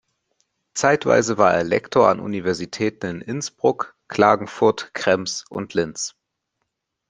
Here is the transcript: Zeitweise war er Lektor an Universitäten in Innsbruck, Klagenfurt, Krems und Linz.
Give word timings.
Zeitweise 0.73 1.37
war 1.37 1.53
er 1.53 1.63
Lektor 1.63 2.09
an 2.09 2.19
Universitäten 2.19 3.21
in 3.21 3.21
Innsbruck, 3.21 3.95
Klagenfurt, 4.07 4.95
Krems 4.95 5.45
und 5.47 5.75
Linz. 5.75 6.15